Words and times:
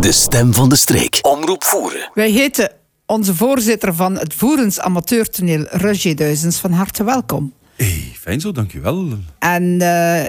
De 0.00 0.12
stem 0.12 0.54
van 0.54 0.68
de 0.68 0.76
streek. 0.76 1.18
Omroep 1.22 1.64
voeren. 1.64 2.10
Wij 2.14 2.30
heten 2.30 2.70
onze 3.06 3.34
voorzitter 3.34 3.94
van 3.94 4.14
het 4.18 4.34
Voerens 4.34 4.80
Amateurtoneel, 4.80 5.66
Roger 5.70 6.16
Duizens, 6.16 6.58
van 6.58 6.72
harte 6.72 7.04
welkom. 7.04 7.52
Hey, 7.76 8.12
fijn 8.20 8.40
zo, 8.40 8.52
dankjewel. 8.52 9.08
En 9.38 9.80
eh, 9.80 10.28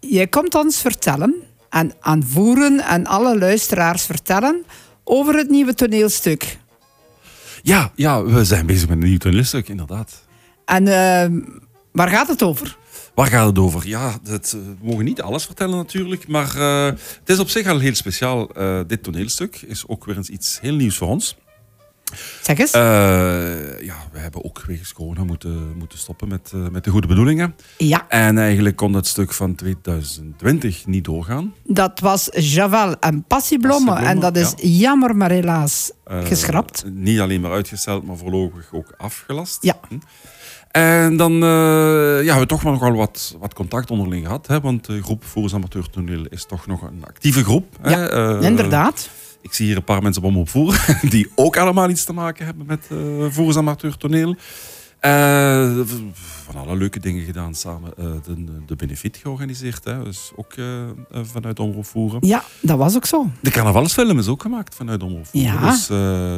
jij 0.00 0.26
komt 0.26 0.54
ons 0.54 0.80
vertellen, 0.80 1.34
en 1.70 1.92
aan 2.00 2.24
Voeren 2.24 2.80
en 2.80 3.06
alle 3.06 3.38
luisteraars 3.38 4.02
vertellen, 4.04 4.64
over 5.04 5.36
het 5.36 5.50
nieuwe 5.50 5.74
toneelstuk. 5.74 6.58
Ja, 7.62 7.92
ja, 7.94 8.24
we 8.24 8.44
zijn 8.44 8.66
bezig 8.66 8.88
met 8.88 9.02
een 9.02 9.08
nieuw 9.08 9.18
toneelstuk, 9.18 9.68
inderdaad. 9.68 10.22
En 10.64 10.86
eh, 10.88 11.30
waar 11.92 12.08
gaat 12.08 12.28
het 12.28 12.42
over? 12.42 12.76
Waar 13.16 13.26
gaat 13.26 13.46
het 13.46 13.58
over? 13.58 13.88
Ja, 13.88 14.18
dat, 14.22 14.56
eh, 14.56 14.60
we 14.80 14.86
mogen 14.86 15.04
niet 15.04 15.22
alles 15.22 15.44
vertellen 15.44 15.76
natuurlijk, 15.76 16.28
maar 16.28 16.56
eh, 16.56 16.84
het 16.84 17.28
is 17.28 17.38
op 17.38 17.48
zich 17.48 17.66
al 17.66 17.78
heel 17.78 17.94
speciaal. 17.94 18.50
Eh, 18.50 18.80
dit 18.86 19.02
toneelstuk 19.02 19.62
is 19.66 19.84
ook 19.86 20.04
weer 20.04 20.16
eens 20.16 20.28
iets 20.28 20.60
heel 20.60 20.74
nieuws 20.74 20.96
voor 20.96 21.08
ons. 21.08 21.36
Zeg 22.42 22.58
eens. 22.58 22.70
Ja, 22.70 23.96
we 24.12 24.18
hebben 24.18 24.44
ook 24.44 24.62
wegens 24.66 24.92
corona 24.92 25.24
moeten, 25.24 25.76
moeten 25.78 25.98
stoppen 25.98 26.28
met, 26.28 26.52
met 26.70 26.84
de 26.84 26.90
goede 26.90 27.06
bedoelingen. 27.06 27.54
ja, 27.78 28.08
En 28.08 28.38
eigenlijk 28.38 28.76
kon 28.76 28.92
het 28.92 29.06
stuk 29.06 29.32
van 29.32 29.54
2020 29.54 30.86
niet 30.86 31.04
doorgaan. 31.04 31.54
dat 31.64 32.00
was 32.00 32.28
Javel 32.32 32.98
en. 32.98 33.24
Passieblomme, 33.24 33.94
En 33.94 34.20
dat 34.20 34.36
is 34.36 34.54
jammer, 34.56 35.16
maar 35.16 35.30
helaas 35.30 35.90
geschrapt. 36.04 36.84
Niet 36.92 37.20
alleen 37.20 37.40
maar 37.40 37.52
uitgesteld, 37.52 38.06
maar 38.06 38.16
voorlopig 38.16 38.68
ook 38.72 38.94
afgelast. 38.96 39.62
Ja. 39.62 39.78
Hm. 39.88 39.94
En 40.76 41.16
dan 41.16 41.32
eh, 41.32 41.48
ja, 41.48 42.34
hebben 42.34 42.38
we 42.38 42.46
toch 42.46 42.62
nog 42.62 42.80
wel 42.80 42.92
wat, 42.92 43.36
wat 43.38 43.54
contact 43.54 43.90
onderling 43.90 44.24
gehad. 44.24 44.46
Hè, 44.46 44.60
want 44.60 44.84
de 44.84 45.02
groep 45.02 45.24
Voerens 45.24 45.54
Amateur 45.54 45.90
Toneel 45.90 46.26
is 46.28 46.44
toch 46.44 46.66
nog 46.66 46.82
een 46.82 47.04
actieve 47.06 47.44
groep. 47.44 47.76
Ja, 47.82 47.90
hè, 47.90 48.08
eh, 48.38 48.46
Inderdaad. 48.46 49.10
Ik 49.40 49.52
zie 49.52 49.66
hier 49.66 49.76
een 49.76 49.84
paar 49.84 50.02
mensen 50.02 50.22
op 50.22 50.28
om 50.28 50.38
opvoeren 50.38 50.98
die 51.10 51.30
ook 51.34 51.56
allemaal 51.56 51.90
iets 51.90 52.04
te 52.04 52.12
maken 52.12 52.46
hebben 52.46 52.66
met 52.66 52.88
uh, 52.92 52.98
Voerens 53.28 53.56
Amateur 53.56 53.96
Toneel. 53.96 54.36
Eh, 55.00 55.80
van 56.22 56.56
alle 56.56 56.76
leuke 56.76 57.00
dingen 57.00 57.24
gedaan 57.24 57.54
samen. 57.54 57.92
Eh, 57.96 58.04
de, 58.24 58.64
de 58.66 58.76
benefiet 58.76 59.16
georganiseerd. 59.16 59.84
Hè, 59.84 60.04
dus 60.04 60.30
ook 60.36 60.52
eh, 60.52 60.84
vanuit 61.10 61.60
Omroep 61.60 61.86
Voeren. 61.86 62.26
Ja, 62.26 62.44
dat 62.60 62.78
was 62.78 62.96
ook 62.96 63.06
zo. 63.06 63.30
De 63.40 63.50
carnavalsfilm 63.50 64.18
is 64.18 64.28
ook 64.28 64.42
gemaakt 64.42 64.74
vanuit 64.74 65.02
Omroep 65.02 65.26
Voeren. 65.26 65.52
Ja. 65.52 65.70
Dus, 65.70 65.86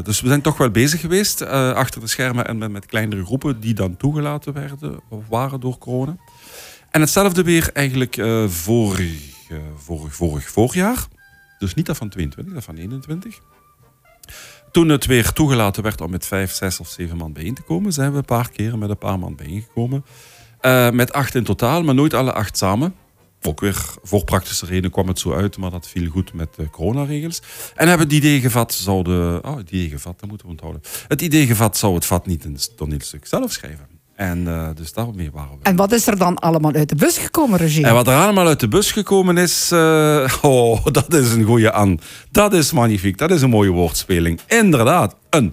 dus 0.05 0.21
we 0.21 0.29
zijn 0.29 0.41
toch 0.41 0.57
wel 0.57 0.71
bezig 0.71 1.01
geweest 1.01 1.43
achter 1.47 2.01
de 2.01 2.07
schermen 2.07 2.47
en 2.47 2.59
met, 2.59 2.71
met 2.71 2.87
kleinere 2.87 3.25
groepen 3.25 3.61
die 3.61 3.75
dan 3.75 3.97
toegelaten 3.97 4.53
werden 4.53 5.01
of 5.09 5.29
waren 5.29 5.61
door 5.61 5.79
corona. 5.79 6.17
En 6.91 7.01
hetzelfde 7.01 7.43
weer 7.43 7.71
eigenlijk 7.73 8.23
vorig, 8.47 9.21
vorig, 9.77 10.15
vorig 10.15 10.51
voorjaar. 10.51 11.07
Dus 11.59 11.75
niet 11.75 11.87
dat 11.87 11.97
van 11.97 12.09
22, 12.09 12.55
dat 12.55 12.65
van 12.65 12.77
21. 12.77 13.41
Toen 14.73 14.89
het 14.89 15.07
weer 15.07 15.33
toegelaten 15.33 15.83
werd 15.83 16.01
om 16.01 16.11
met 16.11 16.27
vijf, 16.27 16.53
zes 16.53 16.81
of 16.81 16.89
zeven 16.89 17.17
man 17.17 17.33
bijeen 17.33 17.55
te 17.55 17.63
komen, 17.63 17.93
zijn 17.93 18.11
we 18.13 18.19
een 18.19 18.25
paar 18.25 18.51
keren 18.51 18.79
met 18.79 18.91
een 18.91 18.99
paar 18.99 19.19
man 19.19 19.37
bijeengekomen. 19.37 20.05
Eh, 20.61 20.91
met 20.91 21.13
acht 21.13 21.35
in 21.35 21.45
totaal, 21.45 21.83
maar 21.83 21.95
nooit 21.95 22.15
alle 22.15 22.33
acht 22.33 22.57
samen. 22.57 22.95
Ook 23.43 23.61
weer 23.61 23.85
voor 24.03 24.25
praktische 24.25 24.67
redenen 24.67 24.91
kwam 24.91 25.09
het 25.09 25.19
zo 25.19 25.33
uit, 25.33 25.57
maar 25.57 25.71
dat 25.71 25.89
viel 25.89 26.11
goed 26.11 26.33
met 26.33 26.55
de 26.55 26.71
coronaregels. 26.71 27.43
En 27.75 27.89
hebben 27.89 28.07
het 28.07 28.17
idee 28.17 28.41
gevat, 28.41 28.75
zouden. 28.75 29.45
Oh, 29.45 29.57
het 29.57 29.71
idee 29.71 29.89
gevat, 29.89 30.21
dat 30.21 30.29
moeten 30.29 30.47
we 30.47 30.53
onthouden. 30.53 30.83
Het 31.09 31.23
idee 31.23 31.47
gevat 31.47 31.77
zou 31.77 31.95
het 31.95 32.07
vat 32.07 32.27
niet 32.27 32.45
in 32.45 32.53
het 32.53 32.77
toneelstuk 32.77 33.27
zelf 33.27 33.53
schrijven. 33.53 33.98
En 34.19 34.39
uh, 34.39 34.69
dus 34.75 34.93
daarmee 34.93 35.31
waren 35.31 35.51
we. 35.51 35.59
En 35.63 35.77
wat 35.77 35.93
is 35.93 36.07
er 36.07 36.19
dan 36.19 36.39
allemaal 36.39 36.73
uit 36.73 36.89
de 36.89 36.95
bus 36.95 37.19
gekomen, 37.19 37.59
Roger? 37.59 37.85
En 37.85 37.95
wat 37.95 38.07
er 38.07 38.15
allemaal 38.15 38.47
uit 38.47 38.61
de 38.61 38.69
bus 38.69 38.93
gekomen 38.93 39.37
is. 39.37 39.71
Uh, 39.73 40.35
oh, 40.43 40.85
dat 40.85 41.15
is 41.15 41.33
een 41.33 41.45
goede 41.45 41.73
aan. 41.73 42.01
Dat 42.31 42.53
is 42.55 42.73
magnifiek. 42.73 43.19
Dat 43.19 43.31
is 43.31 43.43
een 43.43 43.51
mooie 43.51 43.71
woordspeling. 43.71 44.41
Inderdaad, 44.47 45.17
een 45.31 45.53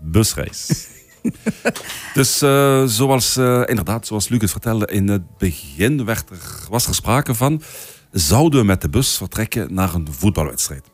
busreis. 0.00 0.86
dus 2.14 2.42
uh, 2.42 2.84
zoals, 2.84 3.36
inderdaad, 3.36 4.06
zoals 4.06 4.28
Lucas 4.28 4.50
vertelde, 4.50 4.86
in 4.86 5.08
het 5.08 5.36
begin 5.38 6.04
werd 6.04 6.30
er, 6.30 6.68
was 6.70 6.86
er 6.86 6.94
sprake 6.94 7.34
van. 7.34 7.62
Zouden 8.10 8.60
we 8.60 8.66
met 8.66 8.80
de 8.80 8.88
bus 8.88 9.16
vertrekken 9.16 9.74
naar 9.74 9.94
een 9.94 10.08
voetbalwedstrijd? 10.10 10.84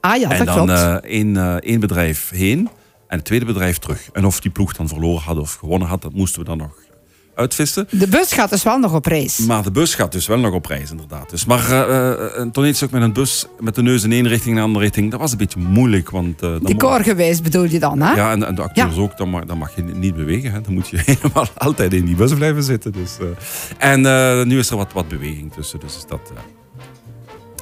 Ah 0.00 0.20
ja, 0.20 0.30
en 0.30 0.44
dat 0.44 0.54
dan 0.54 0.66
klopt. 0.66 0.80
uh, 0.80 0.94
één, 0.94 1.60
één 1.60 1.80
bedrijf 1.80 2.30
heen 2.30 2.68
en 3.08 3.16
het 3.16 3.24
tweede 3.24 3.44
bedrijf 3.44 3.78
terug. 3.78 4.08
En 4.12 4.24
of 4.24 4.40
die 4.40 4.50
ploeg 4.50 4.72
dan 4.72 4.88
verloren 4.88 5.22
had 5.22 5.38
of 5.38 5.54
gewonnen 5.54 5.88
had, 5.88 6.02
dat 6.02 6.12
moesten 6.12 6.40
we 6.40 6.46
dan 6.46 6.58
nog 6.58 6.84
uitvissen. 7.36 7.86
De 7.90 8.08
bus 8.08 8.32
gaat 8.32 8.50
dus 8.50 8.62
wel 8.62 8.78
nog 8.78 8.94
op 8.94 9.06
reis. 9.06 9.38
Maar 9.38 9.62
de 9.62 9.70
bus 9.70 9.94
gaat 9.94 10.12
dus 10.12 10.26
wel 10.26 10.38
nog 10.38 10.52
op 10.52 10.66
reis, 10.66 10.90
inderdaad. 10.90 11.30
Dus, 11.30 11.44
maar 11.44 11.70
uh, 11.70 12.12
een 12.34 12.50
toneelstuk 12.50 12.90
met 12.90 13.02
een 13.02 13.12
bus 13.12 13.46
met 13.60 13.74
de 13.74 13.82
neus 13.82 14.04
in 14.04 14.12
één 14.12 14.28
richting 14.28 14.50
en 14.50 14.60
de 14.60 14.66
andere 14.66 14.84
richting, 14.84 15.10
dat 15.10 15.20
was 15.20 15.32
een 15.32 15.38
beetje 15.38 15.60
moeilijk. 15.60 16.10
Want, 16.10 16.42
uh, 16.42 16.50
Decorgewijs 16.62 17.40
bedoel 17.40 17.64
je 17.64 17.78
dan, 17.78 18.00
hè? 18.00 18.14
Ja, 18.14 18.30
en, 18.30 18.46
en 18.46 18.54
de 18.54 18.62
acteurs 18.62 18.94
ja. 18.94 19.00
ook, 19.00 19.16
dan 19.16 19.28
mag, 19.28 19.44
dan 19.44 19.58
mag, 19.58 19.76
je 19.76 19.82
niet 19.82 20.14
bewegen. 20.14 20.52
Hè. 20.52 20.60
Dan 20.60 20.74
moet 20.74 20.88
je 20.88 21.02
helemaal 21.06 21.46
altijd 21.56 21.92
in 21.92 22.04
die 22.04 22.16
bus 22.16 22.34
blijven 22.34 22.62
zitten. 22.62 22.92
Dus, 22.92 23.16
uh, 23.20 23.26
en 23.78 24.48
nu 24.48 24.58
is 24.58 24.70
er 24.70 24.76
wat, 24.76 24.92
wat 24.92 25.08
beweging 25.08 25.52
tussen, 25.52 25.80
dus 25.80 25.96
is 25.96 26.06
dat... 26.08 26.32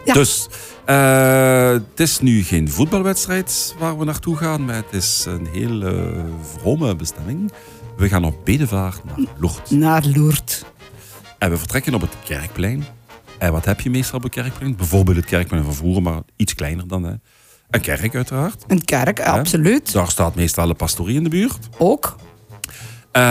Ja. 0.04 0.12
Dus 0.12 0.48
uh, 0.88 1.68
het 1.70 2.00
is 2.00 2.20
nu 2.20 2.42
geen 2.42 2.70
voetbalwedstrijd 2.70 3.74
waar 3.78 3.98
we 3.98 4.04
naartoe 4.04 4.36
gaan, 4.36 4.64
maar 4.64 4.74
het 4.74 4.92
is 4.92 5.24
een 5.28 5.46
heel 5.52 5.82
vrome 6.42 6.96
bestemming. 6.96 7.52
We 7.96 8.08
gaan 8.08 8.24
op 8.24 8.44
bedevaart 8.44 9.04
naar 9.04 9.26
Lourdes. 9.38 9.70
Naar 9.70 10.04
Lourdes. 10.04 10.62
En 11.38 11.50
we 11.50 11.56
vertrekken 11.56 11.94
op 11.94 12.00
het 12.00 12.14
Kerkplein. 12.24 12.84
En 13.38 13.52
wat 13.52 13.64
heb 13.64 13.80
je 13.80 13.90
meestal 13.90 14.16
op 14.16 14.22
het 14.22 14.32
Kerkplein? 14.32 14.76
Bijvoorbeeld 14.76 15.16
het 15.16 15.26
Kerkplein 15.26 15.64
van 15.64 15.74
Voeren, 15.74 16.02
maar 16.02 16.20
iets 16.36 16.54
kleiner 16.54 16.88
dan 16.88 17.02
hè. 17.02 17.14
een 17.70 17.80
kerk 17.80 18.14
uiteraard. 18.14 18.64
Een 18.66 18.84
kerk, 18.84 19.18
ja, 19.18 19.38
absoluut. 19.38 19.92
Daar 19.92 20.10
staat 20.10 20.34
meestal 20.34 20.66
de 20.66 20.74
pastorie 20.74 21.16
in 21.16 21.22
de 21.24 21.30
buurt. 21.30 21.58
Ook. 21.78 22.16
Uh, 23.16 23.22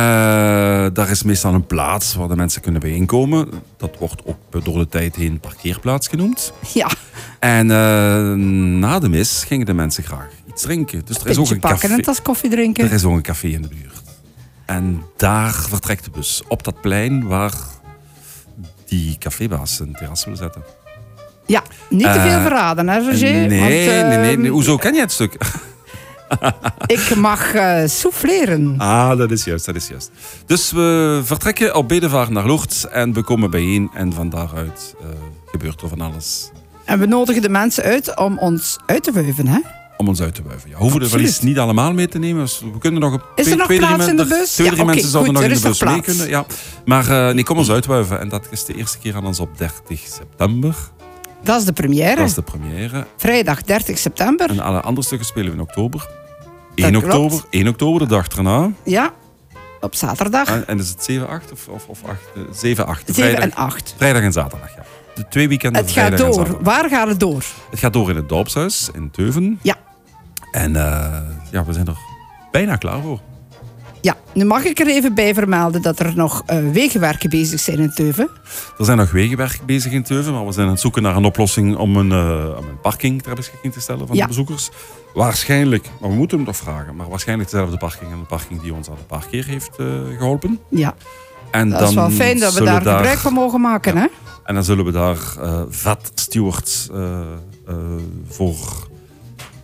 daar 0.93 1.09
is 1.09 1.23
meestal 1.23 1.53
een 1.53 1.65
plaats 1.65 2.15
waar 2.15 2.27
de 2.27 2.35
mensen 2.35 2.61
kunnen 2.61 2.81
bijeenkomen. 2.81 3.49
Dat 3.77 3.95
wordt 3.99 4.21
ook 4.25 4.63
door 4.63 4.77
de 4.77 4.87
tijd 4.87 5.15
heen 5.15 5.39
parkeerplaats 5.39 6.07
genoemd. 6.07 6.53
Ja. 6.73 6.89
En 7.39 7.65
uh, 7.65 8.33
na 8.79 8.99
de 8.99 9.09
mis 9.09 9.43
gingen 9.43 9.65
de 9.65 9.73
mensen 9.73 10.03
graag 10.03 10.29
iets 10.47 10.61
drinken. 10.61 11.01
Dus 11.05 11.17
er 11.17 11.27
is 11.27 11.37
ook 11.37 11.49
een 11.49 11.59
pakken 11.59 11.79
café. 11.79 11.91
en 11.93 11.97
een 11.97 12.05
tas 12.05 12.21
koffie 12.21 12.49
drinken. 12.49 12.85
Er 12.85 12.91
is 12.93 13.03
ook 13.03 13.15
een 13.15 13.21
café 13.21 13.47
in 13.47 13.61
de 13.61 13.67
buurt. 13.67 14.01
En 14.65 15.03
daar 15.17 15.53
vertrekt 15.53 16.03
de 16.03 16.11
bus. 16.11 16.43
Op 16.47 16.63
dat 16.63 16.81
plein 16.81 17.27
waar 17.27 17.53
die 18.85 19.17
cafébaas 19.17 19.79
een 19.79 19.93
terras 19.93 20.25
wil 20.25 20.35
zetten. 20.35 20.63
Ja, 21.45 21.63
niet 21.89 22.13
te 22.13 22.19
veel 22.19 22.37
uh, 22.37 22.41
verraden, 22.41 22.89
hè, 22.89 22.99
Roger? 22.99 23.31
Nee, 23.31 23.59
Want, 23.59 23.69
nee, 24.09 24.17
nee, 24.17 24.37
nee, 24.37 24.51
Hoezo 24.51 24.77
ken 24.77 24.93
je 24.93 24.99
het 24.99 25.11
stuk? 25.11 25.37
Ik 26.85 27.15
mag 27.15 27.55
uh, 27.55 27.81
souffleren. 27.85 28.75
Ah, 28.77 29.17
dat 29.17 29.31
is 29.31 29.43
juist, 29.43 29.65
dat 29.65 29.75
is 29.75 29.87
juist. 29.87 30.11
Dus 30.45 30.71
we 30.71 31.21
vertrekken 31.23 31.75
op 31.75 31.87
bedevaart 31.87 32.29
naar 32.29 32.45
Lourdes 32.45 32.87
en 32.87 33.13
we 33.13 33.23
komen 33.23 33.49
bijeen. 33.49 33.89
En 33.93 34.13
van 34.13 34.29
daaruit 34.29 34.95
uh, 35.01 35.07
gebeurt 35.45 35.81
er 35.81 35.87
van 35.87 36.01
alles. 36.01 36.51
En 36.85 36.99
we 36.99 37.05
nodigen 37.05 37.41
de 37.41 37.49
mensen 37.49 37.83
uit 37.83 38.17
om 38.17 38.37
ons 38.37 38.77
uit 38.85 39.03
te 39.03 39.11
wuiven, 39.11 39.47
hè? 39.47 39.59
Om 39.97 40.07
ons 40.07 40.21
uit 40.21 40.35
te 40.35 40.43
wuiven. 40.43 40.69
Ja, 40.69 40.77
hoeven 40.77 40.99
de 40.99 41.09
valies 41.09 41.39
niet 41.39 41.59
allemaal 41.59 41.93
mee 41.93 42.07
te 42.07 42.19
nemen. 42.19 42.41
Dus 42.41 42.61
we 42.73 42.77
kunnen 42.79 43.01
nog 43.01 43.13
een 43.13 43.21
is 43.35 43.51
er 43.51 43.57
nog 43.57 43.65
twee, 43.65 43.77
plaats 43.77 44.07
in 44.07 44.15
de 44.15 44.25
bus? 44.25 44.53
Twee, 44.53 44.69
drie 44.69 44.85
mensen 44.85 45.09
zouden 45.09 45.33
nog 45.33 45.43
in 45.43 45.53
de 45.53 45.59
bus 45.59 45.83
mee 45.83 46.01
kunnen. 46.01 46.29
Ja. 46.29 46.45
Maar 46.85 47.09
uh, 47.09 47.33
nee, 47.33 47.43
kom 47.43 47.57
ons 47.57 47.71
uitwuiven. 47.71 48.19
En 48.19 48.29
dat 48.29 48.47
is 48.49 48.65
de 48.65 48.75
eerste 48.75 48.97
keer 48.97 49.15
aan 49.15 49.25
ons 49.25 49.39
op 49.39 49.57
30 49.57 49.99
september. 49.99 50.75
Dat 51.43 51.59
is 51.59 51.65
de 51.65 51.73
première. 51.73 52.15
Dat 52.15 52.27
is 52.27 52.33
de 52.33 52.41
première. 52.41 53.07
Vrijdag 53.17 53.61
30 53.61 53.97
september. 53.97 54.49
En 54.49 54.59
alle 54.59 54.81
andere 54.81 55.05
stukken 55.05 55.27
spelen 55.27 55.47
we 55.47 55.55
in 55.55 55.61
oktober. 55.61 56.07
1 56.75 56.95
oktober, 56.95 57.43
1 57.49 57.67
oktober, 57.67 57.99
de 57.99 58.07
dag 58.07 58.27
erna. 58.27 58.71
Ja, 58.83 59.13
op 59.81 59.95
zaterdag. 59.95 60.47
En, 60.47 60.67
en 60.67 60.79
is 60.79 60.89
het 60.89 61.03
7, 61.03 61.27
8 61.27 61.51
of, 61.51 61.67
of, 61.67 61.87
of 61.87 62.03
8? 62.03 62.19
7, 62.51 62.85
8. 62.85 63.01
7 63.05 63.13
vrijdag, 63.13 63.43
en 63.43 63.53
8. 63.53 63.93
Vrijdag 63.97 64.21
en 64.21 64.31
zaterdag, 64.31 64.75
ja. 64.75 64.83
De 65.15 65.27
twee 65.27 65.47
weekenden 65.47 65.81
Het 65.81 65.91
gaat 65.91 66.17
door. 66.17 66.57
Waar 66.61 66.89
gaat 66.89 67.07
het 67.07 67.19
door? 67.19 67.43
Het 67.69 67.79
gaat 67.79 67.93
door 67.93 68.09
in 68.09 68.15
het 68.15 68.29
dorpshuis 68.29 68.89
in 68.93 69.11
Teuven. 69.11 69.59
Ja. 69.61 69.75
En 70.51 70.71
uh, 70.71 71.17
ja, 71.51 71.65
we 71.65 71.73
zijn 71.73 71.87
er 71.87 71.97
bijna 72.51 72.75
klaar 72.75 73.01
voor. 73.01 73.19
Ja, 74.03 74.17
nu 74.33 74.45
mag 74.45 74.63
ik 74.63 74.79
er 74.79 74.87
even 74.87 75.13
bij 75.13 75.33
vermelden 75.33 75.81
dat 75.81 75.99
er 75.99 76.15
nog 76.15 76.43
uh, 76.47 76.71
wegenwerken 76.71 77.29
bezig 77.29 77.59
zijn 77.59 77.79
in 77.79 77.91
Teuven. 77.93 78.29
Er 78.77 78.85
zijn 78.85 78.97
nog 78.97 79.11
wegenwerken 79.11 79.65
bezig 79.65 79.91
in 79.91 80.03
Teuven, 80.03 80.33
maar 80.33 80.45
we 80.45 80.51
zijn 80.51 80.65
aan 80.65 80.71
het 80.71 80.81
zoeken 80.81 81.01
naar 81.01 81.15
een 81.15 81.25
oplossing 81.25 81.75
om 81.75 81.97
een, 81.97 82.09
uh, 82.09 82.57
om 82.57 82.67
een 82.67 82.79
parking 82.81 83.21
ter 83.21 83.35
beschikking 83.35 83.73
te 83.73 83.79
stellen 83.79 84.07
van 84.07 84.15
ja. 84.15 84.21
de 84.21 84.27
bezoekers. 84.27 84.69
Waarschijnlijk, 85.13 85.89
maar 85.99 86.09
we 86.09 86.15
moeten 86.15 86.37
hem 86.37 86.45
toch 86.45 86.55
vragen, 86.55 86.95
maar 86.95 87.09
waarschijnlijk 87.09 87.51
dezelfde 87.51 87.77
parking 87.77 88.11
en 88.11 88.19
de 88.19 88.25
parking 88.25 88.61
die 88.61 88.73
ons 88.73 88.87
al 88.87 88.97
een 88.97 89.05
paar 89.05 89.27
keer 89.31 89.45
heeft 89.45 89.79
uh, 89.79 89.87
geholpen. 90.17 90.59
Ja. 90.69 90.95
En 91.51 91.69
dat 91.69 91.79
dan 91.79 91.89
is 91.89 91.95
wel 91.95 92.09
fijn 92.09 92.39
dat 92.39 92.53
we 92.53 92.63
daar, 92.63 92.83
daar 92.83 92.95
gebruik 92.97 93.19
van 93.19 93.33
mogen 93.33 93.61
maken, 93.61 93.93
ja. 93.93 93.99
hè? 93.99 94.07
En 94.43 94.53
dan 94.53 94.63
zullen 94.63 94.85
we 94.85 94.91
daar 94.91 95.17
vet 95.69 96.11
stewards 96.15 96.89
voor 98.27 98.87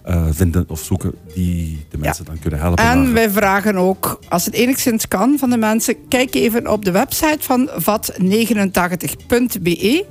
uh, 0.09 0.25
vinden 0.31 0.65
of 0.67 0.79
zoeken 0.79 1.13
die 1.33 1.85
de 1.89 1.97
mensen 1.97 2.23
ja. 2.23 2.29
dan 2.31 2.39
kunnen 2.39 2.59
helpen. 2.59 2.83
En 2.83 3.13
wij 3.13 3.29
vragen 3.29 3.75
ook, 3.75 4.19
als 4.29 4.45
het 4.45 4.53
enigszins 4.53 5.07
kan 5.07 5.37
van 5.37 5.49
de 5.49 5.57
mensen, 5.57 5.95
kijk 6.07 6.35
even 6.35 6.67
op 6.67 6.85
de 6.85 6.91
website 6.91 7.37
van 7.39 7.69
vat89.be. 7.69 10.05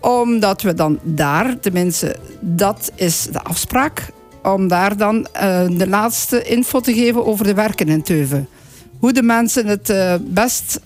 Omdat 0.00 0.62
we 0.62 0.74
dan 0.74 0.98
daar, 1.02 1.58
tenminste, 1.58 2.16
dat 2.40 2.92
is 2.94 3.26
de 3.32 3.42
afspraak, 3.42 4.12
om 4.42 4.68
daar 4.68 4.96
dan 4.96 5.26
eh, 5.32 5.66
de 5.70 5.88
laatste 5.88 6.42
info 6.42 6.80
te 6.80 6.94
geven 6.94 7.26
over 7.26 7.44
de 7.44 7.54
werken 7.54 7.88
in 7.88 8.02
Teuven. 8.02 8.48
Hoe 8.98 9.12
de 9.12 9.22
mensen 9.22 9.66
het 9.66 9.90
eh, 9.90 10.14
best 10.20 10.80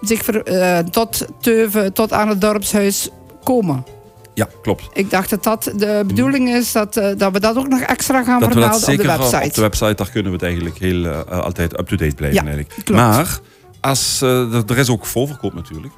zich 0.00 0.24
ver- 0.24 0.42
eh, 0.42 0.78
tot 0.78 1.26
Teuven, 1.40 1.92
tot 1.92 2.12
aan 2.12 2.28
het 2.28 2.40
dorpshuis 2.40 3.08
komen. 3.44 3.84
Ja, 4.34 4.48
klopt. 4.62 4.88
Ik 4.92 5.10
dacht 5.10 5.30
dat 5.30 5.42
dat 5.44 5.62
de 5.76 6.02
bedoeling 6.06 6.48
is, 6.48 6.72
dat, 6.72 6.96
eh, 6.96 7.08
dat 7.16 7.32
we 7.32 7.40
dat 7.40 7.56
ook 7.56 7.68
nog 7.68 7.80
extra 7.80 8.22
gaan 8.24 8.40
Dat 8.40 8.48
we 8.54 8.54
dat 8.60 8.62
vermelden 8.64 8.80
op 8.80 8.96
de 8.96 9.02
zeker 9.02 9.18
website. 9.18 9.48
op 9.48 9.54
de 9.54 9.60
website, 9.60 9.94
daar 9.94 10.10
kunnen 10.10 10.30
we 10.32 10.36
het 10.36 10.46
eigenlijk 10.46 10.78
heel, 10.78 11.04
eh, 11.04 11.38
altijd 11.40 11.78
up-to-date 11.78 12.14
blijven. 12.14 12.44
Ja, 12.44 12.50
eigenlijk. 12.50 12.84
klopt. 12.84 12.90
Maar 13.00 13.38
als, 13.80 14.22
eh, 14.22 14.54
er, 14.70 14.78
is 14.78 14.88
ook 14.88 15.06
voorverkoop 15.06 15.54
natuurlijk. 15.54 15.92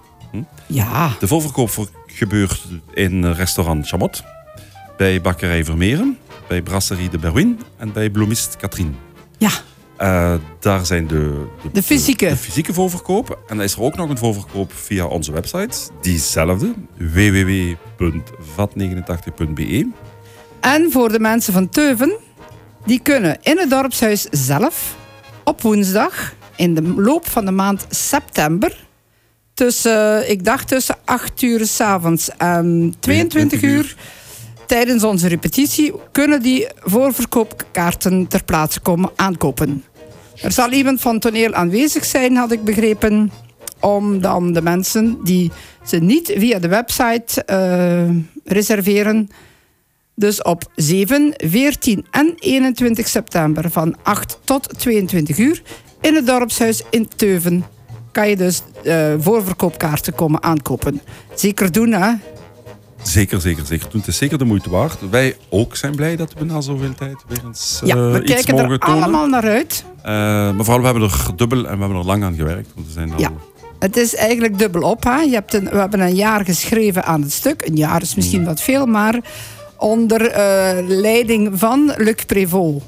Ja, 0.67 1.11
De 1.19 1.27
voorverkoop 1.27 1.71
voor- 1.71 1.89
gebeurt 2.07 2.63
in 2.95 3.25
restaurant 3.33 3.87
Chamot, 3.89 4.23
bij 4.97 5.21
bakkerij 5.21 5.65
Vermeeren, 5.65 6.19
bij 6.49 6.63
brasserie 6.63 7.09
De 7.09 7.19
Berwin 7.19 7.61
en 7.77 7.93
bij 7.93 8.11
bloemist 8.11 8.57
Katrien. 8.57 8.97
ja. 9.39 9.51
Eh, 9.97 10.35
daar 10.61 10.87
zijn 10.87 11.07
de, 11.07 11.47
De 11.73 11.83
fysieke. 11.83 12.29
de 12.29 12.37
fysieke 12.37 12.73
voorverkoop. 12.75 13.31
En 13.31 13.57
dan 13.57 13.63
is 13.63 13.73
er 13.75 13.83
ook 13.83 13.97
nog 13.97 14.11
een 14.11 14.19
voorverkoop 14.19 14.73
via 14.75 15.07
onze 15.07 15.33
website. 15.33 15.79
Diezelfde, 16.01 16.73
www.vat89.be. 16.97 19.89
En 20.61 20.91
voor 20.93 21.13
de 21.13 21.21
mensen 21.21 21.53
van 21.53 21.69
Teuven, 21.69 22.17
die 22.85 23.01
kunnen 23.01 23.39
in 23.43 23.59
het 23.59 23.71
dorpshuis 23.71 24.27
zelf 24.31 24.97
op 25.45 25.61
woensdag 25.63 26.35
in 26.57 26.75
de 26.75 26.83
loop 26.83 27.29
van 27.29 27.45
de 27.45 27.51
maand 27.51 27.87
september 27.91 28.85
tussen, 29.55 30.31
ik 30.31 30.45
dacht 30.45 30.69
tussen 30.69 30.97
8 31.05 31.43
uur 31.43 31.67
s'avonds 31.67 32.31
en 32.37 32.95
22 33.01 33.63
uur 33.63 33.97
tijdens 34.67 35.05
onze 35.05 35.29
repetitie 35.29 35.93
kunnen 36.13 36.43
die 36.43 36.67
voorverkoopkaarten 36.79 38.27
ter 38.27 38.45
plaatse 38.45 38.81
komen 38.81 39.11
aankopen. 39.17 39.85
Er 40.43 40.53
zal 40.53 40.73
iemand 40.73 41.01
van 41.01 41.19
toneel 41.19 41.53
aanwezig 41.53 42.05
zijn, 42.05 42.37
had 42.37 42.53
ik 42.53 42.65
begrepen, 42.65 43.31
om 43.81 44.21
dan 44.21 44.53
de 44.53 44.63
mensen 44.63 45.19
die 45.25 45.51
ze 45.85 45.97
niet 45.97 46.33
via 46.37 46.59
de 46.59 46.69
website 46.69 47.45
eh, 47.45 48.11
reserveren, 48.45 49.29
dus 50.15 50.43
op 50.43 50.71
7, 50.75 51.33
14 51.37 52.07
en 52.11 52.35
21 52.39 53.09
september 53.09 53.71
van 53.71 53.97
8 54.03 54.39
tot 54.45 54.79
22 54.79 55.39
uur 55.39 55.63
in 56.01 56.15
het 56.15 56.27
dorpshuis 56.27 56.83
in 56.91 57.09
Teuven 57.17 57.65
kan 58.13 58.29
je 58.29 58.37
dus 58.37 58.63
eh, 58.85 59.15
voorverkoopkaarten 59.19 60.15
komen 60.15 60.43
aankopen. 60.43 61.01
Zeker 61.35 61.73
doen, 61.73 61.93
hè? 61.93 62.13
Zeker, 63.07 63.41
zeker, 63.41 63.67
zeker. 63.67 63.89
Het 63.93 64.07
is 64.07 64.17
zeker 64.17 64.39
de 64.39 64.45
moeite 64.45 64.71
waard. 64.71 64.97
Wij 65.11 65.37
ook 65.49 65.77
zijn 65.77 65.95
blij 65.95 66.17
dat 66.17 66.33
we 66.39 66.45
na 66.45 66.61
zoveel 66.61 66.95
tijd 66.95 67.17
weer 67.29 67.41
eens 67.47 67.81
Ja, 67.85 67.97
eh, 67.97 68.13
we 68.13 68.23
iets 68.23 68.33
kijken 68.33 68.55
mogen 68.55 68.71
er 68.71 68.79
tonen. 68.79 69.03
allemaal 69.03 69.27
naar 69.27 69.45
uit. 69.49 69.85
Eh, 70.03 70.13
maar 70.13 70.55
vooral, 70.65 70.79
we 70.79 70.85
hebben 70.85 71.03
er 71.03 71.27
dubbel 71.37 71.59
en 71.67 71.73
we 71.75 71.79
hebben 71.81 71.99
er 71.99 72.05
lang 72.05 72.25
aan 72.25 72.35
gewerkt. 72.35 72.69
Want 72.75 72.87
we 72.87 72.93
zijn 72.93 73.13
al... 73.13 73.21
Ja. 73.21 73.33
Het 73.79 73.97
is 73.97 74.15
eigenlijk 74.15 74.59
dubbel 74.59 74.83
op. 74.83 75.05
Hè? 75.05 75.21
Je 75.21 75.35
hebt 75.35 75.55
een, 75.55 75.65
we 75.65 75.77
hebben 75.77 76.01
een 76.01 76.15
jaar 76.15 76.45
geschreven 76.45 77.05
aan 77.05 77.23
het 77.23 77.33
stuk. 77.33 77.67
Een 77.67 77.77
jaar 77.77 78.03
is 78.03 78.15
misschien 78.15 78.45
wat 78.45 78.61
veel, 78.61 78.87
maar 78.87 79.21
onder 79.77 80.27
eh, 80.31 80.87
leiding 80.87 81.51
van 81.59 81.93
Luc 81.97 82.25
Prévost. 82.27 82.85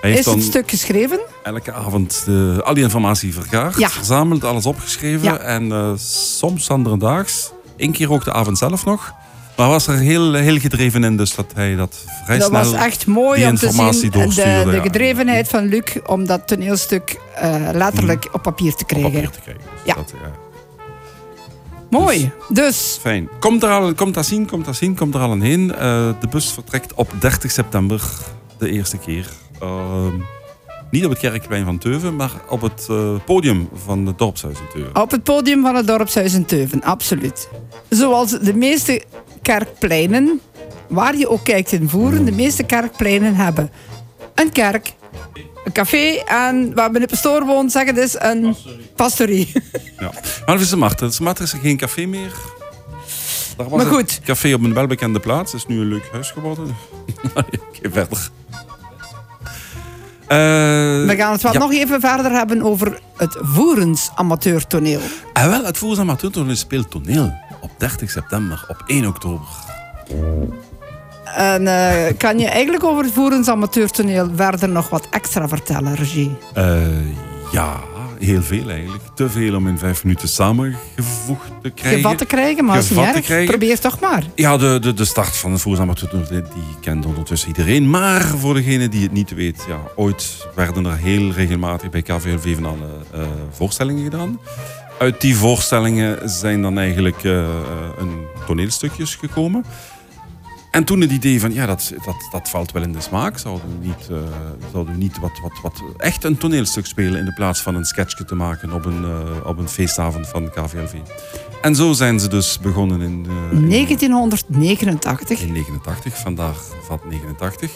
Hij 0.00 0.10
heeft 0.10 0.26
Is 0.26 0.32
het 0.34 0.42
stuk 0.42 0.70
geschreven? 0.70 1.18
elke 1.42 1.72
avond 1.72 2.24
eh, 2.28 2.58
al 2.58 2.74
die 2.74 2.82
informatie 2.82 3.34
vergaard, 3.34 3.78
Ja. 3.78 3.88
verzameld, 3.90 4.44
alles 4.44 4.66
opgeschreven. 4.66 5.22
Ja. 5.24 5.36
En 5.38 5.72
eh, 5.72 5.92
soms 6.38 6.70
andere 6.70 6.98
daags, 6.98 7.50
één 7.76 7.92
keer 7.92 8.12
ook 8.12 8.24
de 8.24 8.32
avond 8.32 8.58
zelf 8.58 8.84
nog. 8.84 9.12
Maar 9.56 9.68
was 9.68 9.86
er 9.86 9.98
heel, 9.98 10.32
heel 10.34 10.58
gedreven 10.58 11.04
in, 11.04 11.16
dus 11.16 11.34
dat 11.34 11.52
hij 11.54 11.76
dat 11.76 12.04
vrij 12.24 12.38
Dat 12.38 12.48
snel... 12.48 12.62
was 12.64 12.72
echt 12.72 13.06
mooi 13.06 13.38
die 13.40 13.48
om 13.48 13.56
te 13.56 13.66
informatie 13.66 14.00
zien. 14.00 14.10
doorstuurde, 14.10 14.64
De, 14.64 14.70
de 14.70 14.76
ja. 14.76 14.82
gedrevenheid 14.82 15.48
van 15.48 15.64
Luc 15.64 15.82
om 16.06 16.26
dat 16.26 16.46
toneelstuk 16.48 17.20
eh, 17.34 17.54
letterlijk 17.72 18.28
op 18.32 18.42
papier 18.42 18.74
te 18.74 18.82
op 18.82 18.88
krijgen. 18.88 19.10
papier 19.12 19.30
te 19.30 19.40
krijgen. 19.40 19.62
Dus 19.72 19.80
Ja. 19.84 19.94
dat, 19.94 20.12
ja. 20.22 20.30
Mooi. 21.90 22.30
Dus 22.48 22.98
Fijn. 23.00 23.28
Komt 23.40 23.62
er 23.62 23.68
al, 23.70 23.94
komt 23.94 24.14
dat 24.14 24.26
zien, 24.26 24.46
komt 24.46 24.64
dat 24.64 24.76
zien, 24.76 24.94
komt 24.94 25.14
er 25.14 25.20
al 25.20 25.32
een 25.32 25.42
heen. 25.42 25.74
Eh, 25.74 26.08
de 26.20 26.28
bus 26.30 26.52
vertrekt 26.52 26.94
op 26.94 27.12
30 27.18 27.50
september, 27.50 28.02
de 28.58 28.70
eerste 28.70 28.98
keer. 28.98 29.28
Ehm, 29.60 30.12
niet 30.96 31.04
op 31.04 31.10
het 31.10 31.20
kerkplein 31.20 31.64
van 31.64 31.78
Teuven, 31.78 32.16
maar 32.16 32.30
op 32.48 32.60
het 32.60 32.86
eh, 32.90 33.14
podium 33.24 33.68
van 33.74 34.06
het 34.06 34.18
dorpshuis 34.18 34.58
in 34.58 34.66
Teuven. 34.72 35.02
op 35.02 35.10
het 35.10 35.22
podium 35.22 35.62
van 35.62 35.74
het 35.74 35.86
dorpshuis 35.86 36.34
in 36.34 36.44
Teuven, 36.44 36.82
absoluut. 36.82 37.48
Zoals 37.88 38.30
de 38.30 38.54
meeste 38.54 39.02
kerkpleinen, 39.42 40.40
waar 40.88 41.16
je 41.16 41.28
ook 41.28 41.44
kijkt 41.44 41.72
in 41.72 41.88
Voeren, 41.88 42.24
de 42.24 42.32
meeste 42.32 42.62
kerkpleinen 42.62 43.34
hebben 43.34 43.70
een 44.34 44.52
kerk, 44.52 44.92
een 45.64 45.72
café 45.72 46.22
en 46.26 46.74
waar 46.74 46.90
meneer 46.90 47.08
Pastoor 47.08 47.44
woont, 47.44 47.72
zeg 47.72 47.86
het 47.86 47.96
is 47.96 48.16
een 48.18 48.56
pastorie. 48.94 49.52
Ja. 49.98 50.12
Maar 50.46 50.60
is 50.60 50.68
de 50.68 50.76
Marten. 50.76 51.10
De 51.10 51.22
Marten 51.22 51.44
is 51.44 51.52
er 51.52 51.58
geen 51.58 51.76
café 51.76 52.06
meer. 52.06 52.32
Daar 53.56 53.68
was 53.68 53.82
Maar 53.82 53.92
goed. 53.92 54.14
Het 54.14 54.24
café 54.24 54.54
op 54.54 54.62
een 54.62 54.74
welbekende 54.74 55.20
plaats. 55.20 55.52
Het 55.52 55.60
is 55.60 55.66
nu 55.66 55.80
een 55.80 55.88
leuk 55.88 56.08
huis 56.12 56.30
geworden. 56.30 56.76
Oké, 57.34 57.90
verder. 57.90 58.30
Eh, 60.28 60.36
We 61.06 61.14
gaan 61.16 61.32
het 61.32 61.42
ja. 61.42 61.52
nog 61.52 61.72
even 61.72 62.00
verder 62.00 62.32
hebben 62.32 62.62
over 62.62 63.00
het 63.16 63.36
Voerens 63.40 64.10
amateurtoneel. 64.14 65.00
En 65.32 65.50
wel, 65.50 65.64
het 65.64 65.78
Voers 65.78 65.98
Amateurtoneel 65.98 66.56
speelt 66.56 66.90
toneel 66.90 67.32
op 67.60 67.70
30 67.78 68.10
september, 68.10 68.64
op 68.68 68.82
1 68.86 69.06
oktober. 69.06 69.46
En 71.36 71.66
eh, 71.66 72.16
kan 72.18 72.38
je 72.38 72.46
eigenlijk 72.48 72.84
over 72.84 73.04
het 73.04 73.12
Voerens 73.12 73.48
amateurtoneel 73.48 74.30
verder 74.36 74.68
nog 74.68 74.88
wat 74.88 75.06
extra 75.10 75.48
vertellen, 75.48 75.94
Regie? 75.94 76.36
Eh, 76.54 76.76
ja, 77.52 77.76
heel 78.18 78.42
veel 78.42 78.70
eigenlijk. 78.70 79.04
Te 79.14 79.30
veel 79.30 79.54
om 79.56 79.68
in 79.68 79.78
vijf 79.78 80.04
minuten 80.04 80.28
samengevoegd 80.28 81.50
te 81.62 81.70
krijgen. 81.70 82.00
Gevat 82.00 82.18
te 82.18 82.24
krijgen, 82.24 82.64
maar 82.64 82.76
als 82.76 82.90
niet 82.90 82.98
erg. 83.28 83.44
Probeer 83.44 83.78
toch 83.78 84.00
maar. 84.00 84.24
Ja, 84.34 84.56
de, 84.56 84.78
de, 84.80 84.94
de 84.94 85.04
start 85.04 85.36
van 85.36 85.58
Voers 85.58 85.78
Amateurtoneel, 85.78 86.28
die 86.28 86.76
kent 86.80 87.06
ondertussen 87.06 87.48
iedereen. 87.48 87.90
Maar 87.90 88.22
voor 88.22 88.54
degene 88.54 88.88
die 88.88 89.02
het 89.02 89.12
niet 89.12 89.34
weet, 89.34 89.64
ja, 89.68 89.80
ooit 89.96 90.46
werden 90.54 90.86
er 90.86 90.96
heel 90.96 91.30
regelmatig 91.30 91.90
bij 91.90 92.02
KVLV 92.02 92.54
van 92.54 92.64
alle 92.64 92.88
eh, 93.12 93.20
voorstellingen 93.50 94.04
gedaan. 94.04 94.40
Uit 94.98 95.20
die 95.20 95.36
voorstellingen 95.36 96.30
zijn 96.30 96.62
dan 96.62 96.78
eigenlijk 96.78 97.24
eh, 97.24 97.48
een 97.98 98.26
toneelstukjes 98.46 99.14
gekomen. 99.14 99.64
En 100.76 100.84
toen 100.84 101.00
het 101.00 101.10
idee 101.10 101.40
van, 101.40 101.52
ja, 101.52 101.66
dat, 101.66 101.92
dat, 102.04 102.28
dat 102.30 102.48
valt 102.48 102.72
wel 102.72 102.82
in 102.82 102.92
de 102.92 103.00
smaak. 103.00 103.38
Zouden 103.38 103.68
we 103.68 103.86
niet, 103.86 104.08
eh, 104.10 104.16
zouden 104.72 104.94
we 104.94 104.98
niet 105.00 105.18
wat, 105.18 105.38
wat, 105.42 105.60
wat 105.62 105.82
echt 105.96 106.24
een 106.24 106.36
toneelstuk 106.36 106.86
spelen 106.86 107.18
in 107.18 107.24
de 107.24 107.32
plaats 107.32 107.60
van 107.60 107.74
een 107.74 107.84
sketchje 107.84 108.24
te 108.24 108.34
maken 108.34 108.72
op 108.72 108.84
een, 108.84 109.04
eh, 109.04 109.46
op 109.46 109.58
een 109.58 109.68
feestavond 109.68 110.28
van 110.28 110.50
KVLV. 110.50 110.94
En 111.62 111.74
zo 111.74 111.92
zijn 111.92 112.20
ze 112.20 112.28
dus 112.28 112.58
begonnen 112.58 113.00
in, 113.00 113.26
eh, 113.28 113.58
in 113.58 113.68
1989. 113.68 115.40
in 115.40 115.52
89, 115.52 116.16
vandaag 116.18 116.58
vat 116.82 117.04
89. 117.04 117.72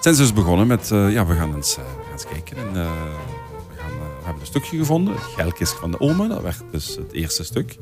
Zijn 0.00 0.14
ze 0.14 0.20
dus 0.20 0.32
begonnen 0.32 0.66
met, 0.66 0.88
ja, 0.88 1.26
we 1.26 1.34
gaan 1.34 1.54
eens, 1.54 1.76
we 1.76 1.82
gaan 2.02 2.12
eens 2.12 2.26
kijken. 2.26 2.56
En, 2.56 2.72
we, 2.72 3.76
gaan, 3.76 3.90
we 3.98 4.24
hebben 4.24 4.40
een 4.40 4.46
stukje 4.46 4.78
gevonden, 4.78 5.14
Gelkist 5.18 5.72
van 5.72 5.90
de 5.90 6.00
Oma, 6.00 6.26
dat 6.26 6.42
werd 6.42 6.62
dus 6.70 6.96
het 6.96 7.12
eerste 7.12 7.44
stuk. 7.44 7.76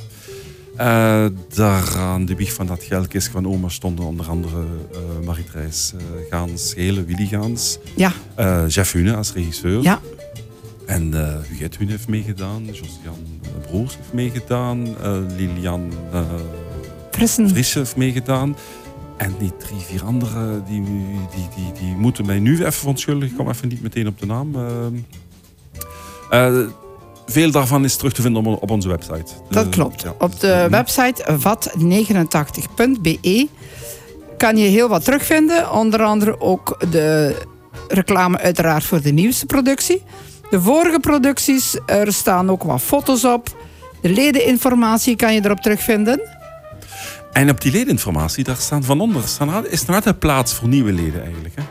Eh, 0.77 1.25
daar 1.55 1.97
aan 1.97 2.25
de 2.25 2.35
wieg 2.35 2.53
van 2.53 2.67
dat 2.67 2.83
Gelkist 2.83 3.29
van 3.29 3.47
Oma 3.47 3.69
stonden 3.69 4.05
onder 4.05 4.27
andere 4.29 4.65
eh 4.93 5.27
Marie-Thrijs 5.27 5.93
eh, 5.97 6.03
Gaans, 6.31 6.75
Hele 6.75 7.05
Willy 7.05 7.27
Gaans, 7.27 7.79
Ja, 7.97 8.13
Jeff 8.69 8.93
Hune 8.93 9.15
als 9.17 9.33
regisseur. 9.33 9.83
ja. 9.83 10.01
En 10.87 11.13
Huguette 11.49 11.79
Hune 11.79 11.91
heeft 11.91 12.09
meegedaan, 12.09 12.65
Josiane 12.65 13.17
Broers 13.67 13.97
heeft 13.97 14.13
meegedaan, 14.13 14.97
Lilian... 15.37 15.93
Frissen. 17.11 17.55
Heeft 17.55 17.97
meegedaan. 17.97 18.57
En 19.17 19.35
die 19.39 19.57
drie, 19.57 19.79
vier 19.81 20.05
anderen, 20.05 20.65
die, 20.65 20.83
die, 20.83 21.49
die, 21.57 21.73
die 21.81 21.95
moeten 21.97 22.27
mij 22.27 22.39
nu 22.39 22.59
even 22.59 22.73
verontschuldigen. 22.73 23.31
Ik 23.31 23.37
kom 23.37 23.49
even 23.49 23.69
niet 23.69 23.83
meteen 23.83 24.07
op 24.07 24.19
de 24.19 24.27
naam. 24.27 24.53
Eh, 27.27 27.33
veel 27.33 27.51
daarvan 27.51 27.85
is 27.85 27.97
terug 27.97 28.13
te 28.13 28.23
vinden 28.23 28.47
op, 28.47 28.63
op 28.63 28.71
onze 28.71 28.89
website. 28.89 29.25
Dat 29.51 29.65
De- 29.65 29.71
klopt. 29.71 30.03
ja. 30.03 30.15
Op 30.19 30.41
de 30.41 30.67
website 30.71 31.25
vat89.be 31.39 33.49
kan 34.37 34.57
je 34.57 34.69
heel 34.69 34.89
wat 34.89 35.05
terugvinden. 35.05 35.73
Onder 35.73 36.03
andere 36.03 36.41
ook 36.41 36.77
de 36.91 37.37
reclame 37.89 38.39
uiteraard 38.39 38.85
voor 38.85 39.01
de 39.03 39.13
nieuwste 39.13 39.47
productie. 39.47 40.03
De 40.51 40.61
vorige 40.61 41.01
producties, 41.01 41.77
er 41.87 42.13
staan 42.13 42.51
ook 42.51 42.63
wat 42.63 42.81
foto's 42.81 43.25
op. 43.25 43.57
De 44.01 44.09
ledeninformatie 44.09 45.17
kan 45.17 45.35
je 45.35 45.45
erop 45.45 45.61
terugvinden. 45.61 46.21
En 47.33 47.51
op 47.51 47.61
die 47.61 47.73
ledeninformatie, 47.73 48.45
daar 48.45 48.57
staan 48.57 48.85
van 48.85 49.01
onder, 49.01 49.23
staan, 49.29 49.67
is 49.67 49.83
er 49.89 49.95
altijd 49.95 50.19
plaats 50.19 50.55
voor 50.55 50.69
nieuwe 50.69 50.93
leden 50.93 51.23
eigenlijk. 51.23 51.55
Hè? 51.55 51.63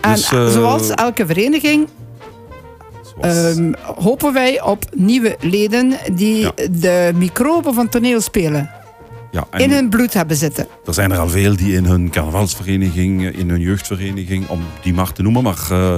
En 0.00 0.12
Dus, 0.14 0.32
eh, 0.32 0.46
zoals 0.48 0.90
elke 0.90 1.26
vereniging 1.26 1.88
Ehm, 3.20 3.72
hopen 3.82 4.32
wij 4.32 4.62
op 4.62 4.84
nieuwe 4.94 5.36
leden 5.40 5.92
die 6.14 6.36
Ja. 6.40 6.52
de 6.70 7.12
microben 7.14 7.74
van 7.74 7.88
toneel 7.88 8.20
spelen 8.20 8.70
Ja, 9.30 9.46
in 9.56 9.70
hun 9.72 9.88
bloed 9.88 10.12
hebben 10.14 10.36
zitten. 10.36 10.66
er 10.86 10.94
zijn 10.94 11.12
er 11.12 11.18
al 11.18 11.28
veel 11.28 11.56
die 11.56 11.74
in 11.74 11.84
hun 11.84 12.10
carnavalsvereniging, 12.10 13.36
in 13.36 13.50
hun 13.50 13.60
jeugdvereniging, 13.60 14.48
om 14.48 14.60
die 14.82 14.94
maar 14.94 15.12
te 15.12 15.22
noemen, 15.22 15.42
maar 15.42 15.66
eh, 15.70 15.94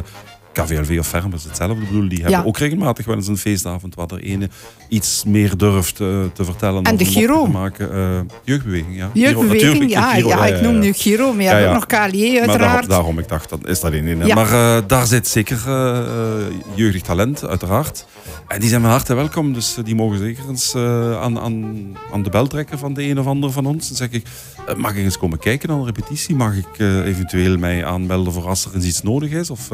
KVLV 0.53 0.97
of 0.99 1.09
Ferm 1.09 1.33
is 1.33 1.45
hetzelfde. 1.45 1.83
Ik 1.83 1.89
bedoel, 1.89 2.09
die 2.09 2.21
hebben 2.23 2.39
Ja. 2.39 2.45
ook 2.47 2.59
regelmatig 2.59 3.07
wel 3.07 3.17
eens 3.17 3.27
een 3.27 3.37
feestavond 3.39 3.95
waar 3.95 4.07
er 4.11 4.21
ene 4.23 4.49
iets 4.89 5.25
meer 5.27 5.57
durft 5.57 6.01
eh, 6.01 6.07
te 6.33 6.45
vertellen. 6.45 6.83
En 6.83 6.97
de 6.97 7.05
een 7.05 7.11
Giro. 7.11 7.45
te 7.45 7.51
maken. 7.51 7.93
Eh, 7.93 8.21
jeugdbeweging, 8.45 8.97
ja. 8.97 9.11
Jeugdbeweging, 9.15 9.91
ja, 9.91 10.13
Giro, 10.15 10.29
ja, 10.29 10.47
ik 10.47 10.61
noem 10.61 10.79
nu 10.79 10.93
Giro, 10.93 11.33
maar 11.33 11.43
je 11.43 11.49
Ja, 11.49 11.55
hebt 11.55 11.67
ook 11.69 11.75
nog 11.75 11.87
KLJ 11.87 12.31
Maar 12.31 12.41
uiteraard. 12.41 12.59
daar- 12.81 12.89
daarom, 12.89 13.19
ik 13.19 13.29
dacht, 13.29 13.49
dat 13.51 13.67
is 13.69 13.81
dat 13.81 13.93
in. 13.93 14.19
Maar 14.19 14.53
eh, 14.77 14.83
daar 14.87 15.07
zit 15.07 15.29
zeker 15.29 15.59
jeugdig 16.75 17.03
talent, 17.03 17.45
uiteraard. 17.47 18.07
En 18.49 18.61
die 18.61 18.69
zijn 18.69 18.81
van 18.81 18.91
harte 18.91 19.15
welkom, 19.15 19.53
dus 19.53 19.77
die 19.85 19.95
mogen 19.95 20.19
zeker 20.19 20.43
eens 20.49 20.75
aan, 20.75 21.39
aan, 21.39 21.77
aan 22.13 22.23
de 22.23 22.31
bel 22.31 22.47
trekken 22.47 22.79
van 22.79 22.95
de 22.95 23.03
een 23.09 23.19
of 23.19 23.27
ander 23.27 23.53
van 23.53 23.67
ons. 23.67 23.89
Dan 23.89 23.97
zeg 23.97 24.11
ik, 24.11 24.27
mag 24.77 24.91
ik 24.91 24.97
eens 25.05 25.19
komen 25.19 25.39
kijken 25.39 25.71
aan 25.71 25.79
de 25.79 25.85
repetitie? 25.85 26.35
Mag 26.35 26.55
ik 26.57 26.79
eventueel 27.05 27.59
mij 27.59 27.85
aanmelden 27.85 28.33
voor 28.33 28.47
als 28.49 28.65
er 28.65 28.75
eens 28.75 28.85
iets 28.85 29.03
nodig 29.03 29.31
is? 29.31 29.51
Of, 29.51 29.69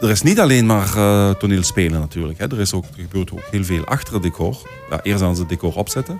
er 0.00 0.10
is 0.10 0.22
niet 0.22 0.40
alleen 0.40 0.66
maar 0.66 0.96
eh 0.96 1.30
toneelspelen 1.30 2.00
natuurlijk. 2.00 2.38
Hè. 2.38 2.46
Er, 2.50 2.60
is 2.60 2.72
ook, 2.74 2.84
er 2.84 3.02
gebeurt 3.02 3.32
ook 3.32 3.40
heel 3.50 3.64
veel 3.64 3.84
achter 3.84 4.14
het 4.14 4.22
decor. 4.22 4.56
Ja, 4.90 5.00
eerst 5.02 5.22
aan 5.22 5.34
ze 5.34 5.40
het 5.40 5.50
decor 5.50 5.74
opzetten. 5.76 6.18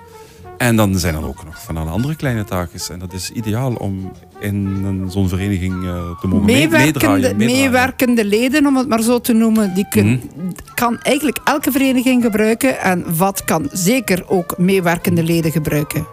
En 0.57 0.75
dan 0.75 0.99
zijn 0.99 1.15
er 1.15 1.27
ook 1.27 1.45
nog 1.45 1.63
van 1.63 1.77
alle 1.77 1.89
andere 1.89 2.15
kleine 2.15 2.43
taakjes. 2.43 2.89
En 2.89 2.99
dat 2.99 3.13
is 3.13 3.31
ideaal 3.31 3.73
om 3.73 4.11
in 4.39 5.05
zo'n 5.09 5.29
vereniging 5.29 5.73
eh, 5.85 6.19
te 6.19 6.27
mogen 6.27 6.45
mee- 6.45 6.55
Meewerkende, 6.55 6.93
meedraaien. 6.93 7.37
meedraaien. 7.37 7.61
meewerkende 7.61 8.25
leden, 8.25 8.65
om 8.65 8.75
het 8.77 8.87
maar 8.87 9.01
zo 9.01 9.19
te 9.21 9.33
noemen, 9.33 9.73
die 9.73 9.87
kun- 9.89 10.07
Mhm. 10.07 10.51
kan 10.73 10.99
eigenlijk 11.01 11.39
elke 11.43 11.71
vereniging 11.71 12.23
gebruiken. 12.23 12.79
En 12.79 13.17
wat 13.17 13.43
kan 13.45 13.69
zeker 13.71 14.23
ook 14.29 14.57
meewerkende 14.57 15.23
leden 15.23 15.51
gebruiken. 15.51 16.07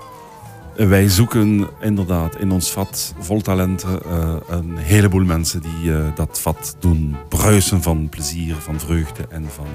Wij 0.77 1.09
zoeken 1.09 1.69
inderdaad 1.81 2.37
in 2.37 2.51
ons 2.51 2.71
vat 2.71 3.15
vol 3.19 3.41
talenten 3.41 4.03
eh, 4.05 4.37
een 4.49 4.77
heleboel 4.77 5.25
mensen 5.25 5.63
die 5.63 5.93
eh, 5.93 6.05
dat 6.15 6.41
vat 6.41 6.77
doen 6.79 7.17
bruisen 7.29 7.83
van 7.83 8.09
plezier, 8.09 8.55
van 8.55 8.81
vreugde 8.81 9.27
en 9.29 9.47
van 9.49 9.67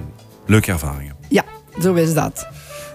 leuke 0.46 0.72
ervaringen. 0.72 1.16
Ja, 1.30 1.44
zo 1.82 1.94
is 1.94 2.14
dat. 2.14 2.48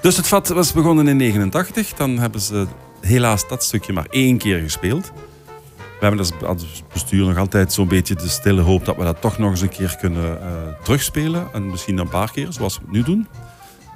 Dus 0.02 0.16
het 0.16 0.26
vat 0.26 0.49
was 0.49 0.73
begonnen 0.73 1.08
in 1.08 1.16
89. 1.16 1.92
Dan 1.92 2.18
hebben 2.18 2.40
ze 2.40 2.66
helaas 3.00 3.49
dat 3.49 3.64
stukje 3.64 3.92
maar 3.92 4.06
één 4.11 4.38
keer 4.38 4.61
gespeeld. 4.61 5.12
We 5.76 6.06
hebben 6.11 6.26
als, 6.46 6.82
bestuur 6.92 7.26
nog 7.26 7.38
altijd 7.38 7.73
zo'n 7.73 7.88
beetje 7.88 8.14
de 8.14 8.28
stille 8.28 8.61
hoop 8.61 8.84
dat 8.84 8.96
we 8.96 9.04
dat 9.04 9.20
toch 9.20 9.38
nog 9.38 9.50
eens 9.50 9.61
een 9.61 9.68
keer 9.68 9.96
kunnen 10.00 10.40
eh, 10.40 10.49
terugspelen. 10.82 11.49
En 11.52 11.70
misschien 11.70 11.99
een 11.99 12.08
paar 12.08 12.30
keer, 12.30 12.46
zoals 12.50 12.76
we 12.76 12.82
het 12.82 12.92
nu 12.92 13.02
doen. 13.02 13.28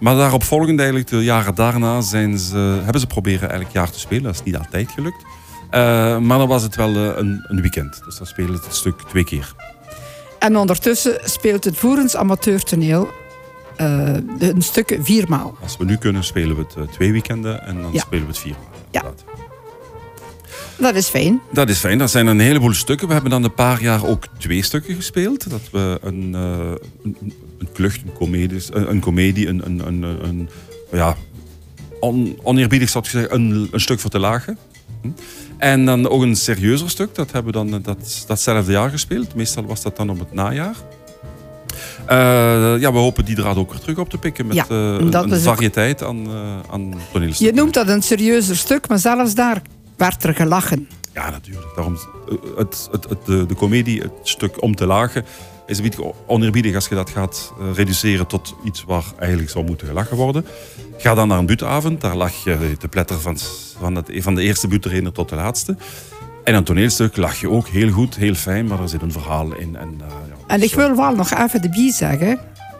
Maar 0.00 0.16
daarop 0.16 0.42
volgend, 0.44 0.78
eigenlijk 0.78 1.08
de 1.08 1.24
jaren 1.24 1.54
daarna, 1.54 2.00
zijn 2.00 2.38
ze, 2.38 2.56
hebben 2.82 3.00
ze 3.00 3.06
proberen 3.06 3.50
elk 3.50 3.70
jaar 3.72 3.90
te 3.90 3.98
spelen. 4.00 4.22
Dat 4.22 4.34
is 4.34 4.42
niet 4.42 4.56
altijd 4.56 4.90
gelukt. 4.90 5.24
Eh, 5.70 6.18
maar 6.18 6.38
dan 6.38 6.48
was 6.48 6.62
het 6.62 6.76
wel 6.76 6.94
eh, 6.94 7.02
een, 7.16 7.44
een 7.48 7.60
weekend. 7.60 8.00
Dus 8.04 8.16
dan 8.18 8.26
spelen 8.26 8.52
het 8.52 8.66
stuk 8.74 9.00
twee 9.08 9.24
keer. 9.24 9.54
En 10.38 10.56
ondertussen 10.56 11.18
speelt 11.24 11.64
het 11.64 11.76
Voerens 11.76 12.16
amateurtoneel 12.16 13.08
eh 13.76 13.86
hun 14.38 14.62
stukken 14.62 15.04
viermaal. 15.04 15.56
Als 15.62 15.76
we 15.76 15.84
nu 15.84 15.96
kunnen, 15.96 16.24
spelen 16.24 16.56
we 16.56 16.64
het 16.80 16.92
twee 16.92 17.12
weekenden 17.12 17.62
en 17.66 17.82
dan 17.82 17.92
Ja. 17.92 18.00
spelen 18.00 18.22
we 18.24 18.28
het 18.30 18.38
vier 18.38 18.54
maanden. 18.62 18.80
Ja. 18.90 19.02
Dat 20.78 20.94
is 20.94 21.06
fijn. 21.08 21.40
Dat 21.52 21.68
is 21.68 21.78
fijn. 21.78 21.98
Dat 21.98 22.10
zijn 22.10 22.26
een 22.26 22.40
heleboel 22.40 22.72
stukken. 22.74 23.06
We 23.06 23.12
hebben 23.12 23.30
dan 23.30 23.44
een 23.44 23.54
paar 23.54 23.82
jaar 23.82 24.06
ook 24.06 24.26
twee 24.38 24.62
stukken 24.62 24.94
gespeeld. 24.94 25.50
Dat 25.50 25.60
we 25.72 25.98
een, 26.02 26.34
eh, 26.34 26.72
een, 27.04 27.16
een 27.58 27.68
klucht, 27.72 28.00
een 28.04 28.12
comedie, 28.12 28.62
een, 28.70 28.90
een, 28.90 29.00
comedie, 29.00 29.48
een, 29.48 29.62
een, 29.64 29.86
een, 29.86 30.02
een 30.02 30.48
ja, 30.92 31.16
on, 32.00 32.38
oneerbiedig 32.42 32.88
zou 32.88 33.04
ik 33.04 33.10
zeggen, 33.10 33.34
een, 33.34 33.68
een 33.70 33.80
stuk 33.80 34.00
voor 34.00 34.10
te 34.10 34.18
lachen. 34.18 34.58
Hm. 35.02 35.08
En 35.58 35.84
dan 35.84 36.08
ook 36.08 36.22
een 36.22 36.36
serieuzer 36.36 36.90
stuk. 36.90 37.14
Dat 37.14 37.32
hebben 37.32 37.52
we 37.52 37.58
dan 37.58 37.74
eh, 37.74 37.84
dat, 37.84 38.24
datzelfde 38.26 38.72
jaar 38.72 38.90
gespeeld. 38.90 39.34
Meestal 39.34 39.64
was 39.64 39.82
dat 39.82 39.96
dan 39.96 40.10
op 40.10 40.18
het 40.18 40.32
najaar. 40.32 40.74
Eh, 42.06 42.16
ja, 42.80 42.92
we 42.92 42.98
hopen 42.98 43.24
die 43.24 43.34
draad 43.36 43.56
ook 43.56 43.70
weer 43.70 43.80
terug 43.80 43.98
op 43.98 44.10
te 44.10 44.18
pikken 44.18 44.46
met 44.46 44.56
Ja, 44.56 44.66
eh, 44.68 44.96
een 44.98 45.40
variëteit 45.40 46.02
aan, 46.02 46.26
eh 46.26 46.58
aan 46.70 46.80
Je 46.88 46.96
toneelstukken. 47.12 47.56
noemt 47.56 47.74
dat 47.74 47.88
een 47.88 48.02
serieuzer 48.02 48.56
stuk, 48.56 48.88
maar 48.88 48.98
zelfs 48.98 49.34
daar 49.34 49.62
werd 49.98 50.24
er 50.24 50.34
gelachen. 50.34 50.88
Ja, 51.12 51.30
natuurlijk. 51.30 51.74
Daarom, 51.74 51.94
eh, 51.94 52.34
het, 52.56 52.88
het, 52.90 53.08
het, 53.08 53.26
de, 53.26 53.46
de 53.46 53.54
comedie, 53.54 54.00
het 54.00 54.12
stuk 54.22 54.62
om 54.62 54.74
te 54.74 54.86
lagen, 54.86 55.24
is 55.66 55.78
een 55.78 55.84
beetje 55.84 56.14
oneerbiedig 56.26 56.74
als 56.74 56.88
je 56.88 56.94
dat 56.94 57.10
gaat 57.10 57.52
eh, 57.60 57.66
reduceren 57.74 58.26
tot 58.26 58.54
iets 58.64 58.84
waar 58.84 59.04
eigenlijk 59.18 59.50
zou 59.50 59.64
moeten 59.64 59.86
gelachen 59.86 60.16
worden. 60.16 60.44
Ga 60.98 61.14
dan 61.14 61.28
naar 61.28 61.38
een 61.38 61.46
butenavond, 61.46 62.00
daar 62.00 62.16
lach 62.16 62.44
je 62.44 62.76
te 62.78 62.88
pletter 62.88 63.20
van, 63.20 63.38
van, 63.78 63.94
het, 63.94 64.10
van 64.12 64.34
de 64.34 64.42
eerste 64.42 64.68
butenrenner 64.68 65.12
tot 65.12 65.28
de 65.28 65.34
laatste. 65.34 65.76
En 66.44 66.54
een 66.54 66.64
toneelstuk 66.64 67.16
lach 67.16 67.40
je 67.40 67.50
ook 67.50 67.68
heel 67.68 67.90
goed, 67.90 68.16
heel 68.16 68.34
fijn, 68.34 68.66
maar 68.66 68.80
er 68.80 68.88
zit 68.88 69.02
een 69.02 69.12
verhaal 69.12 69.54
in. 69.54 69.76
En, 69.76 69.94
eh, 70.00 70.06
ja, 70.28 70.34
En 70.46 70.60
dus, 70.60 70.70
ik 70.70 70.76
wil 70.76 70.96
wel 70.96 71.14
nog 71.14 71.34
even 71.34 71.62
de 71.62 71.68
bie 71.68 71.92
zeggen. 71.92 72.38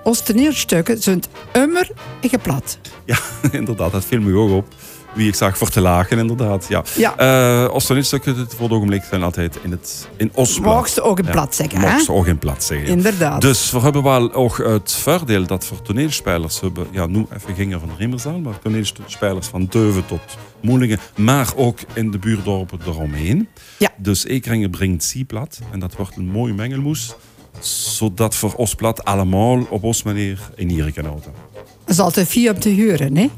Ons 0.09 0.21
toneelstukken 0.21 1.03
zijn 1.03 1.23
immer 1.53 1.91
en 2.21 2.41
plat. 2.41 2.79
Ja, 3.05 3.19
inderdaad, 3.51 3.93
dat 3.93 4.05
viel 4.05 4.21
me 4.21 4.37
ook 4.37 4.51
op. 4.51 4.67
Wie 5.15 5.29
ik 5.29 5.35
zag 5.35 5.59
voor 5.59 5.71
te 5.71 5.81
lachen, 5.81 6.19
inderdaad. 6.19 6.67
Ja. 6.69 6.83
Ja. 6.97 7.17
Eh 7.17 7.75
ons 7.75 7.87
toneelstukken 7.87 8.35
voor 8.35 8.65
het 8.65 8.73
ogenblik 8.73 9.03
zijn 9.11 9.23
altijd 9.23 9.59
in, 9.63 9.71
het, 9.71 10.09
in. 10.17 10.33
Mocht 10.63 10.91
ze 10.91 11.03
ook 11.03 11.19
in 11.19 11.25
plat 11.31 11.55
zeggen, 11.55 11.81
Mocht 11.81 12.05
ze 12.05 12.13
ook 12.13 12.27
in 12.27 12.39
plat 12.39 12.65
zeggen. 12.65 12.89
Inderdaad. 12.89 13.41
Dus 13.41 13.71
we 13.71 13.81
hebben 13.81 14.03
wel 14.03 14.33
ook 14.33 14.57
het 14.57 14.93
voordeel 14.93 15.47
dat 15.47 15.65
voor 15.65 15.83
toneelspelers 15.83 16.61
hebben, 16.61 16.87
ja, 16.91 17.07
nu 17.07 17.27
even 17.37 17.55
gingen 17.55 17.81
van 17.81 17.91
Rimmerzaal, 17.99 18.39
maar 18.39 18.59
toneelspelers 18.59 19.47
van 19.47 19.67
Deuven 19.71 20.07
tot 20.07 20.21
Moelingen, 20.61 20.99
maar 21.17 21.53
ook 21.57 21.79
in 21.93 22.11
de 22.11 22.19
buurdorpen 22.19 22.79
eromheen. 22.87 23.49
Ja. 23.79 23.91
Dus 23.97 24.25
Ekeringen 24.25 24.71
brengt 24.71 25.03
Sieplat 25.03 25.59
en 25.73 25.79
dat 25.79 25.97
wordt 25.97 26.17
een 26.17 26.29
mooi 26.29 26.53
mengelmoes, 26.53 27.15
zodat 27.61 28.35
voor 28.35 28.55
Oostblad 28.57 29.05
allemaal 29.05 29.67
op 29.71 29.83
ons 29.83 30.03
manier 30.03 30.51
in 30.55 30.69
hier 30.69 30.93
kunnen 30.93 31.13
houden. 31.13 31.33
Dat 31.53 31.89
is 31.89 31.99
altijd 31.99 32.29
vier 32.29 32.53
om 32.53 32.61
te 32.61 32.69
huren, 32.69 33.17
hè? 33.17 33.31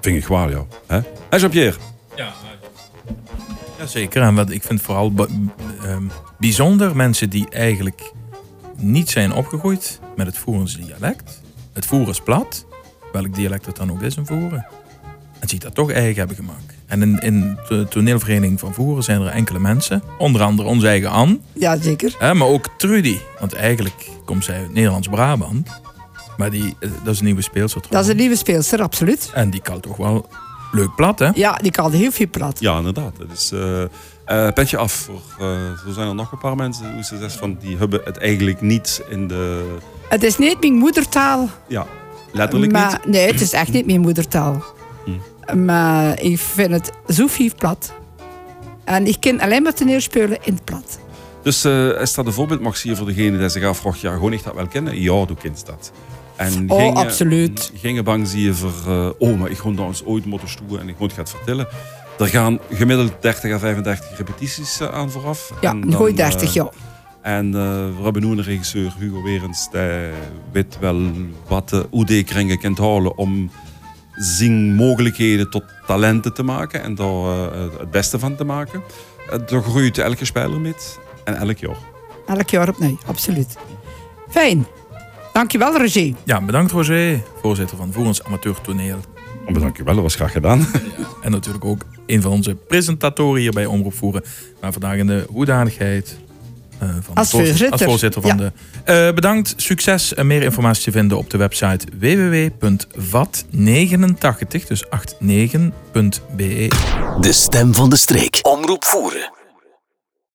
Vind 0.00 0.16
ik 0.16 0.26
wel, 0.26 0.50
ja. 0.50 0.66
Hè 0.86 1.00
Hè, 1.30 1.36
Jean-Pierre? 1.36 1.76
Ja, 3.78 3.86
zeker. 3.86 4.22
En 4.22 4.34
wat 4.34 4.50
ik 4.50 4.62
vind 4.62 4.80
vooral 4.80 5.12
ehm, 5.82 6.06
bijzonder 6.38 6.96
mensen 6.96 7.30
die 7.30 7.48
eigenlijk 7.48 8.12
niet 8.76 9.10
zijn 9.10 9.32
opgegroeid 9.32 10.00
met 10.16 10.26
het 10.26 10.38
Voerense 10.38 10.78
dialect. 10.78 11.40
Het 11.72 11.86
Voeren 11.86 12.08
is 12.08 12.20
plat, 12.20 12.66
welk 13.12 13.34
dialect 13.34 13.66
het 13.66 13.76
dan 13.76 13.90
ook 13.90 14.02
is 14.02 14.16
in 14.16 14.26
Voeren. 14.26 14.66
En 15.38 15.48
zich 15.48 15.58
dat 15.58 15.74
toch 15.74 15.90
eigen 15.90 16.18
hebben 16.18 16.36
gemaakt. 16.36 16.74
En 16.88 17.02
in, 17.02 17.18
in 17.18 17.58
de 17.68 17.86
toneelvereniging 17.88 18.60
van 18.60 18.74
Voeren 18.74 19.02
zijn 19.04 19.20
er 19.20 19.26
enkele 19.26 19.58
mensen, 19.58 20.02
onder 20.18 20.42
andere 20.42 20.68
onze 20.68 20.86
eigen 20.86 21.10
Anne, 21.10 21.38
Ja, 21.52 21.76
zeker. 21.76 22.14
hè, 22.18 22.34
maar 22.34 22.48
ook 22.48 22.68
Trudy. 22.76 23.16
Want 23.40 23.52
eigenlijk 23.52 24.08
komt 24.24 24.44
zij 24.44 24.58
uit 24.58 24.72
Nederlands-Brabant. 24.72 25.80
Maar 26.36 26.50
die, 26.50 26.76
eh, 26.80 26.90
dat 27.04 27.12
is 27.12 27.18
een 27.18 27.24
nieuwe 27.24 27.42
speelster. 27.42 27.82
Dat 27.90 28.02
is 28.04 28.08
een 28.10 28.16
nieuwe 28.16 28.36
speelster, 28.36 28.82
absoluut. 28.82 29.30
En 29.34 29.50
die 29.50 29.60
kan 29.60 29.80
toch 29.80 29.96
wel 29.96 30.28
leuk 30.72 30.94
plat, 30.94 31.18
hè? 31.18 31.30
Ja, 31.34 31.54
die 31.62 31.70
kan 31.70 31.92
heel 31.92 32.10
veel 32.10 32.28
plat. 32.30 32.60
Ja, 32.60 32.76
inderdaad. 32.76 33.16
Dat 33.18 33.26
is 33.34 33.50
eh, 33.52 33.82
eh, 34.24 34.52
petje 34.52 34.76
af. 34.76 34.92
Voor, 34.92 35.20
zo 35.86 35.92
zijn 35.92 36.08
er 36.08 36.14
nog 36.14 36.32
een 36.32 36.38
paar 36.38 36.56
mensen 36.56 36.92
hoe 36.94 37.04
ze 37.04 37.18
zeggen 37.18 37.38
van, 37.38 37.56
die 37.60 37.76
hebben 37.76 38.00
het 38.04 38.18
eigenlijk 38.18 38.60
niet 38.60 39.02
in 39.08 39.28
de... 39.28 39.76
Het 40.08 40.22
is 40.22 40.38
niet 40.38 40.60
mijn 40.60 40.74
moedertaal. 40.74 41.48
Ja, 41.66 41.86
letterlijk 42.32 42.72
maar, 42.72 43.00
niet. 43.04 43.14
Nee, 43.14 43.26
het 43.26 43.40
is 43.40 43.52
echt 43.52 43.72
niet 43.72 43.86
mijn 43.86 44.00
moedertaal. 44.00 44.62
Maar 45.56 46.20
ik 46.20 46.38
vind 46.38 46.70
het 46.70 46.90
zo 47.08 47.26
vief 47.26 47.54
plat. 47.54 47.92
En 48.84 49.06
ik 49.06 49.16
ken 49.20 49.40
alleen 49.40 49.62
maar 49.62 49.74
toneelspelen 49.74 50.38
in 50.44 50.52
het 50.54 50.64
plat. 50.64 50.98
Dus 51.42 51.64
eh, 51.64 52.00
is 52.00 52.14
dat 52.14 52.26
een 52.26 52.32
voorbeeld, 52.32 52.60
Maxie, 52.60 52.96
voor 52.96 53.06
degene 53.06 53.38
die 53.38 53.48
zich 53.48 53.64
afvraagt, 53.64 54.00
ja, 54.00 54.12
gewoon 54.12 54.32
echt 54.32 54.44
dat 54.44 54.54
wel 54.54 54.66
kennen? 54.66 55.00
Ja, 55.00 55.24
du 55.24 55.34
kent 55.34 55.66
dat. 55.66 55.92
En 56.38 56.70
Oh, 56.70 56.94
absoluut. 56.94 57.72
Geen 57.74 58.04
bang 58.04 58.28
zie 58.28 58.42
je 58.42 58.54
voor, 58.54 58.92
eh, 58.92 59.08
oh, 59.18 59.38
maar 59.38 59.50
ik 59.50 59.58
ga 59.58 59.70
daar 59.70 59.86
eens 59.86 60.04
ooit 60.04 60.24
moeten 60.24 60.48
stoelen 60.48 60.80
en 60.80 60.88
ik 60.88 60.98
moet 60.98 61.16
het 61.16 61.30
vertellen. 61.30 61.66
Er 62.18 62.26
gaan 62.26 62.58
gemiddeld 62.72 63.12
30 63.20 63.52
à 63.52 63.58
35 63.58 64.18
repetities 64.18 64.80
eh, 64.80 64.88
aan 64.88 65.10
vooraf. 65.10 65.52
Ja, 65.60 65.70
En 65.70 65.82
een 65.82 65.90
dan, 65.90 66.14
30, 66.14 66.48
eh, 66.48 66.54
ja. 66.54 66.70
En 67.22 67.52
we 67.96 68.02
hebben 68.02 68.22
nu 68.22 68.30
een 68.30 68.42
regisseur, 68.42 68.94
Hugo 68.98 69.22
Werens, 69.22 69.70
die 69.70 69.80
weet 70.52 70.78
wel 70.80 71.10
wat 71.48 71.68
de 71.68 71.86
OD-kringen 71.90 72.58
kent 72.58 72.78
houden 72.78 73.16
om 73.18 73.50
zijn 74.18 74.74
mogelijkheden 74.74 75.50
tot 75.50 75.64
talenten 75.86 76.34
te 76.34 76.42
maken 76.42 76.82
en 76.82 76.94
daar 76.94 77.06
eh, 77.06 77.78
het 77.78 77.90
beste 77.90 78.18
van 78.18 78.36
te 78.36 78.44
maken. 78.44 78.82
Eh, 79.30 79.38
daar 79.46 79.62
groeit 79.62 79.98
elke 79.98 80.24
speler 80.24 80.60
met 80.60 80.98
en 81.24 81.34
elk 81.34 81.58
jaar. 81.58 81.76
Elk 82.26 82.50
jaar 82.50 82.68
opnieuw, 82.68 82.98
absoluut. 83.06 83.56
Fijn. 84.28 84.66
Dankjewel, 85.32 85.78
Roger. 85.78 86.12
Ja, 86.24 86.40
bedankt 86.40 86.72
Roger, 86.72 87.20
voorzitter 87.40 87.76
van 87.76 87.92
Voerens 87.92 88.24
Amateur 88.24 88.60
Toneel. 88.60 88.98
Oh, 89.46 89.52
bedankt 89.54 89.78
u 89.78 89.84
wel, 89.84 89.94
dat 89.94 90.02
was 90.02 90.14
graag 90.14 90.32
gedaan. 90.32 90.66
En 91.22 91.30
natuurlijk 91.30 91.64
ook 91.64 91.82
een 92.06 92.22
van 92.22 92.32
onze 92.32 92.54
presentatoren 92.54 93.40
hier 93.40 93.52
bij 93.52 93.66
Omroep 93.66 93.94
Voeren. 93.94 94.22
Maar 94.60 94.72
vandaag 94.72 94.96
in 94.96 95.06
de 95.06 95.26
hoedanigheid 95.30 96.18
eh, 96.78 96.88
van 97.02 97.14
Als 97.14 97.30
de 97.30 97.36
voorzitter, 97.36 97.68
voorzitter. 97.68 97.70
als 97.70 97.82
voorzitter 97.82 98.22
van 98.22 98.30
Ja. 98.30 98.36
de. 98.36 98.52
Eh, 99.08 99.14
bedankt, 99.14 99.54
succes 99.56 100.14
en 100.14 100.26
meer 100.26 100.42
informatie 100.42 100.84
te 100.84 100.90
vinden 100.92 101.18
op 101.18 101.30
de 101.30 101.38
website 101.38 101.86
www.vat89, 101.98 104.66
dus 104.66 104.84
89.be. 105.18 106.70
De 107.20 107.32
stem 107.32 107.74
van 107.74 107.90
de 107.90 107.96
streek. 107.96 108.38
Omroep 108.42 108.84
voeren. 108.84 109.32